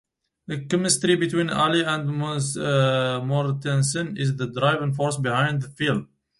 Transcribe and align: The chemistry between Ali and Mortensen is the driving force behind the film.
The 0.47 0.65
chemistry 0.65 1.15
between 1.15 1.51
Ali 1.51 1.83
and 1.85 2.09
Mortensen 2.09 4.17
is 4.17 4.35
the 4.35 4.47
driving 4.47 4.93
force 4.95 5.17
behind 5.17 5.61
the 5.61 5.69
film. 5.69 6.09